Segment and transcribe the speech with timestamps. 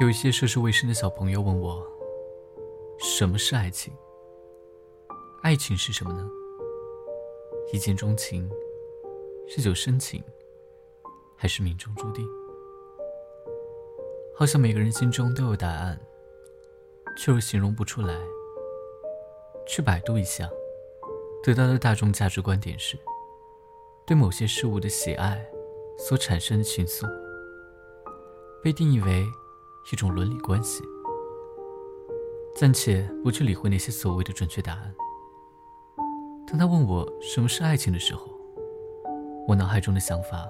[0.00, 1.86] 有一些涉世未深的小朋友问我
[2.98, 3.92] ：“什么是爱情？
[5.42, 6.26] 爱情是什么呢？
[7.70, 8.50] 一见钟情，
[9.46, 10.24] 日久生情，
[11.36, 12.26] 还是命中注定？”
[14.34, 16.00] 好像每个人心中都有答案，
[17.14, 18.18] 却又形容不出来。
[19.66, 20.48] 去百度一下，
[21.42, 22.98] 得到的大众价值观点是：
[24.06, 25.46] 对某些事物的喜爱
[25.98, 27.06] 所产生的情愫，
[28.62, 29.26] 被定义为。
[29.92, 30.82] 一种伦理关系。
[32.56, 34.94] 暂且不去理会那些所谓的准确答案。
[36.46, 38.28] 当他问我什么是爱情的时候，
[39.46, 40.48] 我脑海中的想法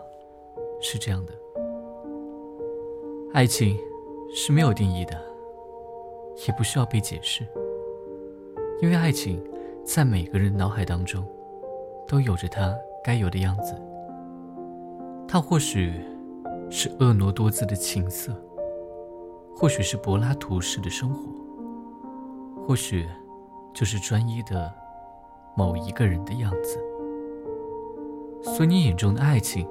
[0.80, 1.34] 是这样的：
[3.32, 3.78] 爱情
[4.34, 5.22] 是没有定义的，
[6.48, 7.46] 也不需要被解释，
[8.80, 9.44] 因为爱情
[9.84, 11.24] 在每个人脑海当中
[12.08, 13.74] 都有着它该有的样子。
[15.28, 15.92] 它或许
[16.70, 18.32] 是婀娜多姿的情色。
[19.60, 21.28] 或许是柏拉图式的生活，
[22.64, 23.06] 或许
[23.74, 24.72] 就是专一的
[25.54, 26.82] 某一个人的样子。
[28.42, 29.68] 所以你眼中的爱情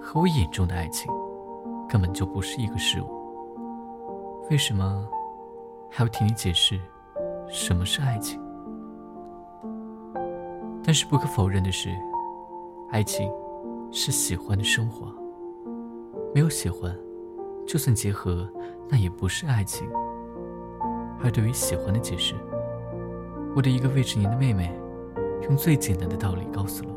[0.00, 1.12] 和我眼中的爱情
[1.88, 3.08] 根本就不是一个事物。
[4.52, 5.04] 为什么
[5.90, 6.78] 还要听你解释
[7.48, 8.40] 什么是爱情？
[10.84, 11.90] 但是不可否认的是，
[12.92, 13.28] 爱情
[13.90, 15.12] 是喜欢的生活。
[16.32, 16.96] 没有喜欢，
[17.68, 18.48] 就算结合。
[18.90, 19.86] 那也不是爱情。
[21.22, 22.34] 而对于喜欢的解释，
[23.54, 24.74] 我的一个未成年的妹妹，
[25.42, 26.96] 用最简单的道理告诉了我。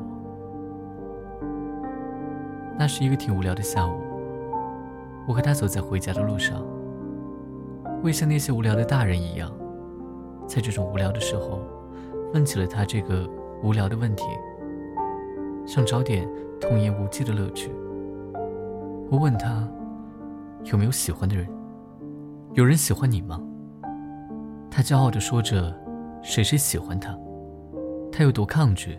[2.80, 4.00] 那是一个挺无聊的下午，
[5.28, 6.64] 我和她走在回家的路上。
[8.02, 9.52] 我也像那些无聊的大人一样，
[10.48, 11.60] 在这种无聊的时候，
[12.34, 13.30] 问起了她这个
[13.62, 14.24] 无聊的问题，
[15.66, 16.26] 想找点
[16.58, 17.70] 童言无忌的乐趣。
[19.10, 19.68] 我问她，
[20.66, 21.48] 有没有喜欢的人？
[22.54, 23.42] 有人喜欢你吗？
[24.70, 25.76] 他骄傲地说着
[26.24, 27.18] ：“谁谁喜欢他，
[28.12, 28.98] 他有多抗拒。”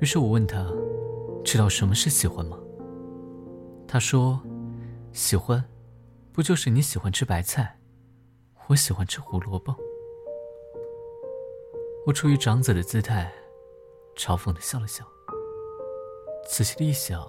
[0.00, 0.66] 于是我问他
[1.44, 2.58] ：“知道什么是喜欢吗？”
[3.86, 4.40] 他说
[5.12, 5.64] ：“喜欢，
[6.32, 7.78] 不就是你喜欢吃白菜，
[8.66, 9.74] 我喜欢吃胡萝卜。”
[12.06, 13.32] 我出于长子的姿态，
[14.16, 15.06] 嘲讽地笑了笑。
[16.46, 17.26] 仔细的一想，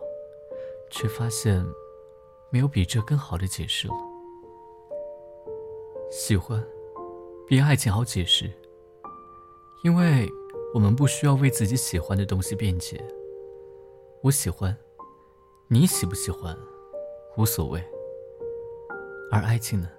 [0.90, 1.66] 却发现
[2.56, 3.94] 没有比这更好的解释了。
[6.10, 6.66] 喜欢，
[7.46, 8.50] 比爱情好解释，
[9.84, 10.26] 因为
[10.74, 13.04] 我们不需要为自己喜欢的东西辩解。
[14.22, 14.74] 我喜欢，
[15.68, 16.58] 你喜不喜欢，
[17.36, 17.84] 无所谓。
[19.34, 19.90] 而爱情呢？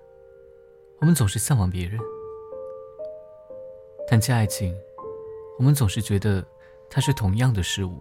[1.03, 2.01] 我们总是向往别人。
[4.09, 4.75] 谈起爱情，
[5.59, 6.43] 我们总是觉得
[6.89, 8.01] 它是同样的事物。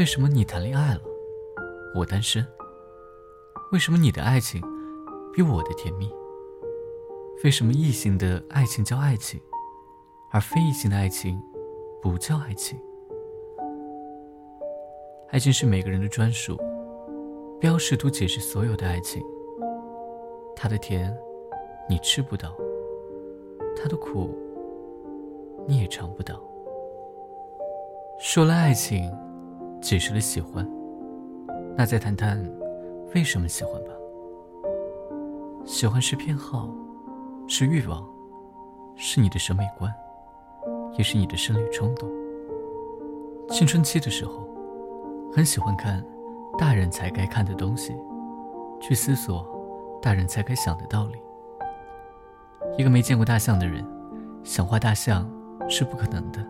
[0.00, 1.02] 为什么你谈恋爱了，
[1.94, 2.44] 我单身？
[3.74, 4.62] 为什么你的爱情
[5.32, 6.08] 比我的甜蜜？
[7.42, 9.40] 为什么异性的爱情叫爱情，
[10.30, 11.42] 而非异性的爱情
[12.00, 12.78] 不叫爱情？
[15.30, 16.56] 爱情是每个人的专属，
[17.60, 19.20] 不要试图解释所有的爱情。
[20.54, 21.12] 它的甜，
[21.88, 22.50] 你吃不到；
[23.76, 24.38] 它的苦，
[25.66, 26.40] 你也尝不到。
[28.20, 29.12] 说了爱情，
[29.82, 30.64] 解释了喜欢，
[31.76, 32.40] 那再谈谈
[33.14, 33.90] 为什么喜欢吧。
[35.64, 36.68] 喜欢是偏好。
[37.46, 38.02] 是欲望，
[38.96, 39.92] 是你的审美观，
[40.96, 42.08] 也是你的生理冲动。
[43.50, 44.48] 青春期的时候，
[45.30, 46.02] 很喜欢看
[46.58, 47.94] 大人才该看的东西，
[48.80, 49.46] 去思索
[50.00, 51.18] 大人才该想的道理。
[52.78, 53.86] 一个没见过大象的人，
[54.42, 55.30] 想画大象
[55.68, 56.42] 是不可能的，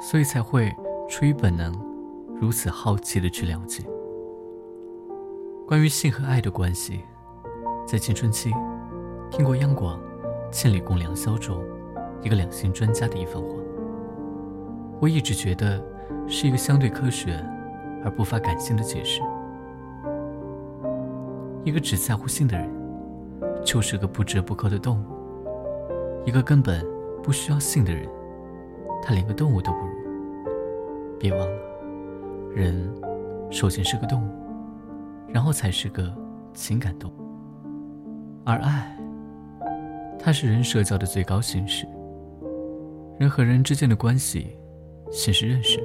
[0.00, 0.74] 所以才会
[1.08, 1.72] 出于本能，
[2.34, 3.84] 如此好奇的去了解。
[5.70, 7.04] 关于性和爱的关系，
[7.86, 8.50] 在青春期。
[9.30, 10.00] 听过央广
[10.50, 11.64] 《千里共良宵》中
[12.22, 13.48] 一个两性专家的一番话，
[14.98, 15.80] 我一直觉得
[16.26, 17.40] 是一个相对科学
[18.02, 19.22] 而不乏感性的解释。
[21.62, 22.68] 一个只在乎性的人，
[23.64, 25.04] 就是个不折不扣的动物；
[26.26, 26.84] 一个根本
[27.22, 28.08] 不需要性的人，
[29.04, 29.92] 他连个动物都不如。
[31.16, 31.56] 别忘了，
[32.56, 32.92] 人
[33.52, 34.39] 首先是个动物，
[35.32, 36.14] 然后才是个
[36.52, 37.12] 情感动，
[38.44, 38.96] 而爱。
[40.18, 41.86] 它是人社交的最高形式。
[43.18, 44.56] 人和人之间的关系，
[45.10, 45.82] 先是认识，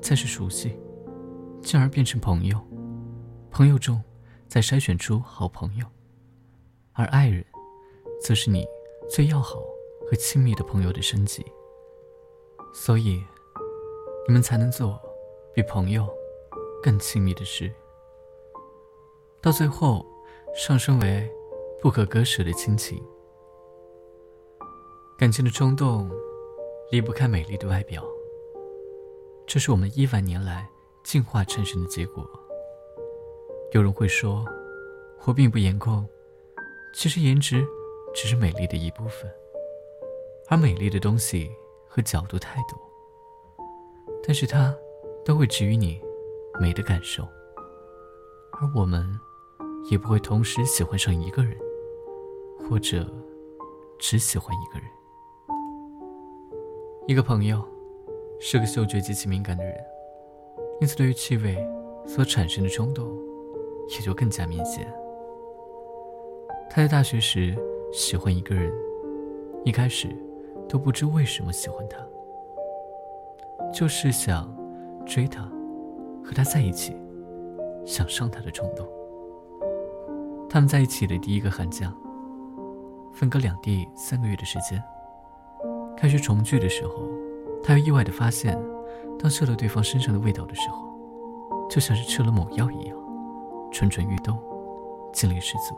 [0.00, 0.76] 再是熟悉，
[1.62, 2.58] 进而变成朋友。
[3.50, 4.02] 朋友中，
[4.48, 5.86] 再筛选出好朋友。
[6.92, 7.44] 而爱人，
[8.22, 8.66] 则是你
[9.08, 9.56] 最要好
[10.08, 11.44] 和亲密的朋友的升级。
[12.74, 13.22] 所以，
[14.26, 14.98] 你们才能做
[15.54, 16.08] 比朋友
[16.82, 17.70] 更亲密的事。
[19.42, 20.06] 到最后，
[20.54, 21.28] 上升为
[21.80, 23.02] 不可割舍的亲情。
[25.18, 26.08] 感情的冲动
[26.92, 28.04] 离不开美丽的外表，
[29.44, 30.68] 这是我们亿万年来
[31.02, 32.24] 进化产生的结果。
[33.72, 34.44] 有人会说，
[35.24, 36.06] 我并不颜控，
[36.94, 37.66] 其实颜值
[38.14, 39.28] 只是美丽的一部分，
[40.48, 41.50] 而美丽的东西
[41.88, 42.78] 和角度太多，
[44.24, 44.72] 但是它
[45.24, 46.00] 都会给予你
[46.60, 47.24] 美的感受，
[48.52, 49.04] 而我们
[49.90, 51.56] 也不会同时喜欢上一个人，
[52.68, 53.06] 或者
[53.98, 54.88] 只喜欢一个人。
[57.08, 57.62] 一个朋友
[58.40, 59.74] 是个嗅觉极其敏感的人，
[60.80, 61.58] 因此对于气味
[62.06, 63.12] 所产生的冲动
[63.90, 64.86] 也就更加明显。
[66.70, 67.56] 他在大学时
[67.92, 68.72] 喜欢一个人，
[69.64, 70.08] 一开始
[70.68, 71.98] 都不知为什么喜欢他，
[73.72, 74.56] 就是想
[75.04, 75.42] 追他，
[76.24, 76.96] 和他在一起，
[77.84, 78.86] 想上他的冲动。
[80.52, 81.90] 他们在一起的第一个寒假，
[83.10, 84.84] 分隔两地三个月的时间。
[85.96, 87.08] 开始重聚的时候，
[87.62, 88.54] 他又意外的发现，
[89.18, 90.94] 当嗅到对方身上的味道的时候，
[91.70, 92.94] 就像是吃了猛药一样，
[93.72, 94.38] 蠢蠢欲动，
[95.10, 95.74] 精力十足。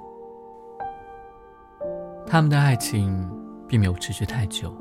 [2.27, 3.31] 他们的爱情
[3.69, 4.75] 并没有持续太久，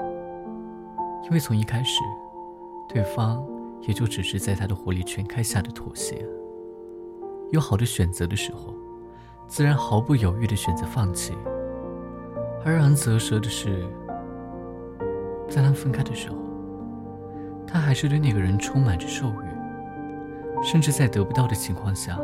[1.25, 1.99] 因为从一开始，
[2.89, 3.45] 对方
[3.81, 6.27] 也就只是在他的火力全开下的妥协。
[7.51, 8.73] 有好的选择的时候，
[9.47, 11.33] 自然毫不犹豫的选择放弃，
[12.65, 13.85] 而让人啧舌的是。
[15.49, 16.37] 在他们分开的时候，
[17.67, 22.19] 他还是对那个人充满着兽欲，甚至在得不到的情况下，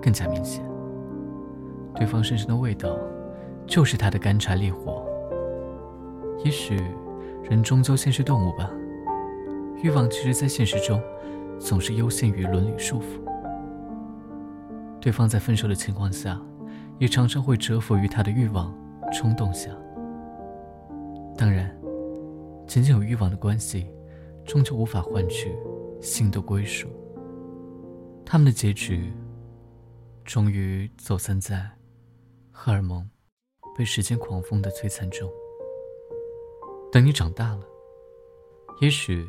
[0.00, 0.64] 更加明显。
[1.94, 2.96] 对方身上的味道，
[3.66, 5.06] 就是他的干柴烈火。
[6.44, 6.82] 也许，
[7.44, 8.68] 人终究先是动物吧。
[9.80, 11.00] 欲望其实，在现实中，
[11.60, 13.04] 总是优先于伦理束缚。
[15.00, 16.40] 对方在分手的情况下，
[16.98, 18.72] 也常常会折服于他的欲望
[19.12, 19.70] 冲动下。
[21.36, 21.76] 当然。
[22.64, 23.86] 仅仅有欲望的关系，
[24.46, 25.54] 终究无法换取
[26.00, 26.88] 心的归属。
[28.24, 29.12] 他们的结局，
[30.24, 31.68] 终于走散在
[32.50, 33.06] 荷尔蒙
[33.76, 35.28] 被时间狂风的摧残中。
[36.90, 37.66] 等你长大了，
[38.80, 39.28] 也许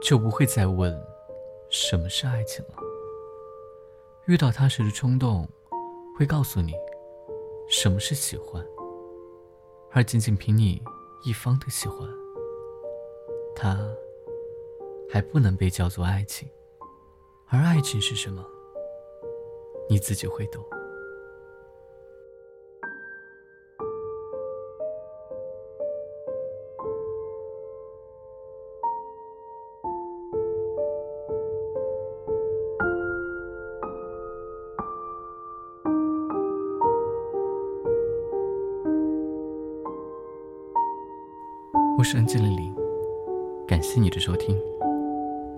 [0.00, 0.96] 就不会再问
[1.68, 2.74] 什么是爱情了。
[4.28, 5.46] 遇到他时的冲动，
[6.16, 6.72] 会告诉你
[7.68, 8.64] 什么是喜欢，
[9.92, 10.82] 而仅仅凭你
[11.22, 12.08] 一方的喜欢。
[13.54, 13.76] 它
[15.10, 16.48] 还不能被叫做爱情，
[17.48, 18.44] 而爱情是什么？
[19.88, 20.64] 你自己会懂。
[41.98, 42.72] 我是 NG 零零。
[43.66, 44.56] 感谢你的收听，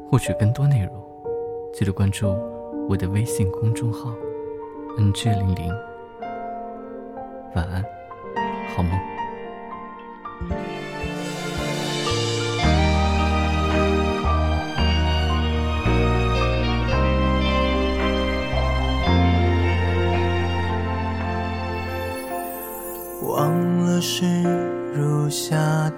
[0.09, 0.91] 获取更多内容，
[1.71, 2.35] 记得关注
[2.89, 4.11] 我的微信公众号
[4.97, 5.71] NG 零零”。
[7.55, 7.85] 晚安，
[8.75, 8.99] 好梦。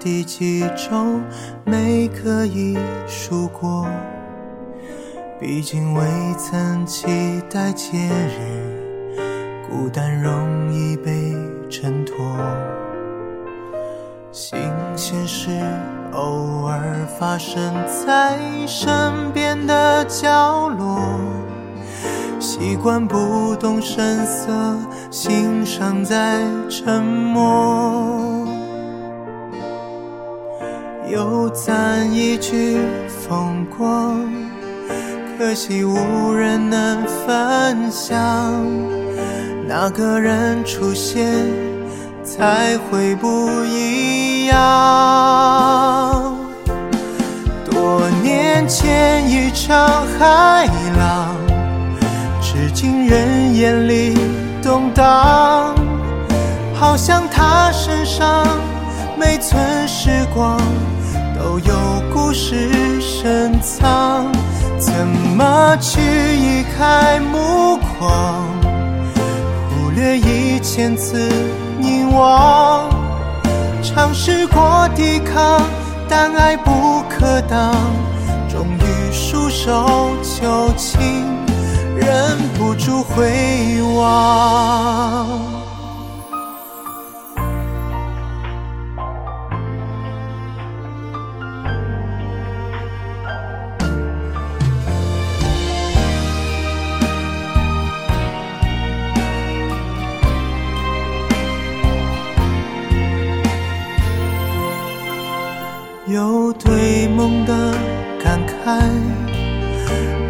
[0.03, 1.21] 第几周
[1.65, 3.87] 没可以数过？
[5.39, 6.03] 毕竟未
[6.37, 7.07] 曾期
[7.49, 9.15] 待节日，
[9.71, 11.37] 孤单容易被
[11.71, 12.17] 衬托。
[14.33, 14.59] 新
[14.97, 15.51] 鲜事
[16.11, 20.99] 偶尔发生在身边的角落，
[22.41, 24.51] 习惯不动声色
[25.13, 28.32] 欣赏在沉默。
[31.13, 34.19] 又赞一句风光，
[35.37, 38.17] 可惜无人能分享。
[39.69, 41.31] 那个人出现，
[42.25, 44.57] 才会不一样。
[47.71, 50.67] 多年前一场海
[50.97, 51.37] 浪，
[52.41, 54.17] 至今人眼里
[54.63, 55.75] 动荡，
[56.73, 58.47] 好像他身上
[59.19, 60.59] 每寸时光。
[61.43, 61.75] 都有
[62.15, 64.31] 故事深藏，
[64.79, 64.95] 怎
[65.37, 68.47] 么去移开目光，
[69.69, 71.29] 忽略一千次
[71.81, 72.89] 凝望？
[73.83, 75.61] 尝试过抵抗，
[76.09, 77.75] 但爱不可挡，
[78.49, 81.27] 终于束手就擒，
[81.97, 85.32] 忍不住回望。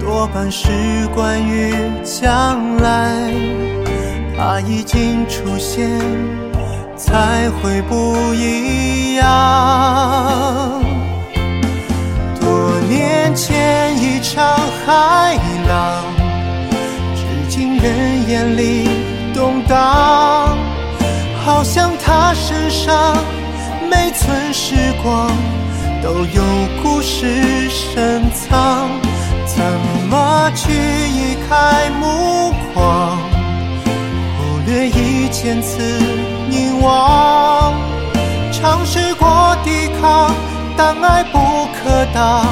[0.00, 0.68] 多半是
[1.14, 3.32] 关于将来。
[4.36, 5.88] 它已经出现，
[6.96, 9.24] 才会不一样。
[12.40, 14.44] 多年前一场
[14.84, 16.02] 海浪，
[17.14, 18.88] 至今人眼里
[19.32, 20.56] 动荡，
[21.44, 23.16] 好像他身上
[23.88, 25.30] 每寸时光
[26.02, 26.42] 都有
[26.82, 28.88] 故事深藏。
[29.46, 29.64] 怎
[30.10, 33.18] 么去移开目光，
[34.36, 35.80] 忽略一千次
[36.48, 37.74] 凝望，
[38.50, 40.34] 尝试过抵抗。
[40.76, 41.38] 但爱不
[41.76, 42.46] 可挡，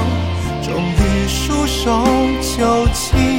[0.62, 2.04] 终于束手
[2.40, 3.29] 就擒，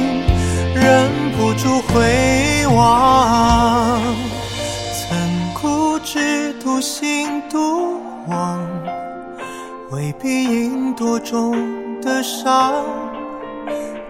[10.22, 11.52] 未必应多重
[12.00, 12.74] 的伤，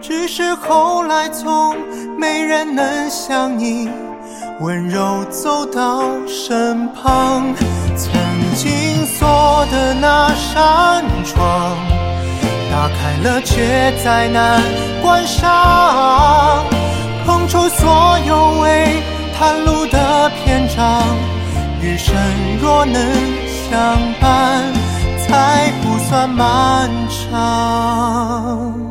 [0.00, 1.75] 只是后来从
[2.19, 3.88] 没人能像你
[4.61, 7.54] 温柔走到身旁。
[7.97, 8.12] 曾
[8.54, 11.76] 经锁的那扇窗，
[12.71, 14.61] 打开了却再难
[15.00, 16.62] 关上，
[17.25, 19.02] 碰出所有未
[19.38, 21.02] 袒露的篇章。
[21.81, 22.14] 余生
[22.61, 22.95] 若能
[23.49, 24.62] 相伴，
[25.32, 28.81] 还不算漫长。